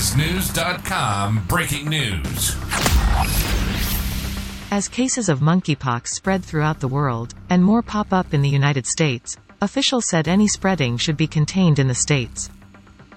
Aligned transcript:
This 0.00 0.14
is 0.14 0.16
Knewz.com 0.16 1.44
breaking 1.46 1.90
news. 1.90 2.56
As 4.70 4.88
cases 4.88 5.28
of 5.28 5.40
monkeypox 5.40 6.08
spread 6.08 6.42
throughout 6.42 6.80
the 6.80 6.88
world, 6.88 7.34
and 7.50 7.62
more 7.62 7.82
pop 7.82 8.10
up 8.10 8.32
in 8.32 8.40
the 8.40 8.48
United 8.48 8.86
States, 8.86 9.36
officials 9.60 10.08
said 10.08 10.26
any 10.26 10.48
spreading 10.48 10.96
should 10.96 11.18
be 11.18 11.26
contained 11.26 11.78
in 11.78 11.86
the 11.86 11.94
states. 11.94 12.48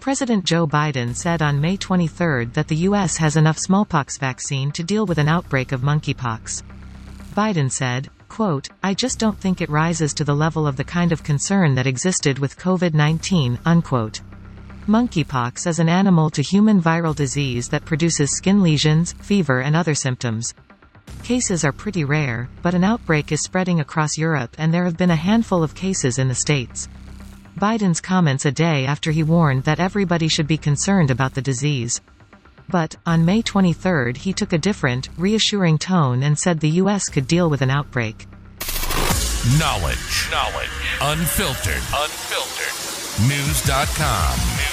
President 0.01 0.43
Joe 0.43 0.67
Biden 0.67 1.15
said 1.15 1.41
on 1.41 1.61
May 1.61 1.77
23 1.77 2.47
that 2.47 2.67
the 2.67 2.83
U.S. 2.87 3.15
has 3.15 3.37
enough 3.37 3.57
smallpox 3.57 4.17
vaccine 4.17 4.69
to 4.73 4.83
deal 4.83 5.05
with 5.05 5.19
an 5.19 5.29
outbreak 5.29 5.71
of 5.71 5.83
monkeypox. 5.83 6.63
Biden 7.33 7.71
said, 7.71 8.09
quote, 8.27 8.67
I 8.83 8.93
just 8.93 9.19
don't 9.19 9.39
think 9.39 9.61
it 9.61 9.69
rises 9.69 10.13
to 10.15 10.25
the 10.25 10.35
level 10.35 10.67
of 10.67 10.75
the 10.75 10.83
kind 10.83 11.13
of 11.13 11.23
concern 11.23 11.75
that 11.75 11.87
existed 11.87 12.39
with 12.39 12.59
COVID-19, 12.59 13.59
unquote. 13.63 14.19
Monkeypox 14.87 15.65
is 15.65 15.79
an 15.79 15.87
animal 15.87 16.29
to 16.29 16.41
human 16.41 16.81
viral 16.81 17.15
disease 17.15 17.69
that 17.69 17.85
produces 17.85 18.35
skin 18.35 18.61
lesions, 18.61 19.13
fever 19.13 19.61
and 19.61 19.77
other 19.77 19.95
symptoms. 19.95 20.53
Cases 21.23 21.63
are 21.63 21.71
pretty 21.71 22.03
rare, 22.03 22.49
but 22.61 22.73
an 22.73 22.83
outbreak 22.83 23.31
is 23.31 23.41
spreading 23.41 23.79
across 23.79 24.17
Europe 24.17 24.53
and 24.57 24.73
there 24.73 24.83
have 24.83 24.97
been 24.97 25.11
a 25.11 25.15
handful 25.15 25.63
of 25.63 25.73
cases 25.73 26.19
in 26.19 26.27
the 26.27 26.35
States. 26.35 26.89
Biden's 27.57 28.01
comments 28.01 28.45
a 28.45 28.51
day 28.51 28.85
after 28.85 29.11
he 29.11 29.23
warned 29.23 29.63
that 29.63 29.79
everybody 29.79 30.27
should 30.27 30.47
be 30.47 30.57
concerned 30.57 31.09
about 31.09 31.33
the 31.33 31.41
disease. 31.41 32.01
But, 32.67 32.97
on 33.05 33.23
May 33.23 33.41
23 33.41 34.15
he 34.15 34.33
took 34.33 34.51
a 34.51 34.57
different, 34.57 35.07
reassuring 35.17 35.77
tone 35.77 36.23
and 36.23 36.37
said 36.37 36.59
the 36.59 36.81
U.S. 36.81 37.07
could 37.07 37.27
deal 37.27 37.49
with 37.49 37.61
an 37.61 37.69
outbreak. 37.69 38.27
Knowledge. 39.57 40.29
Knowledge. 40.29 40.69
Unfiltered. 41.01 41.83
Unfiltered. 41.93 42.83
Knewz.com. 43.29 44.72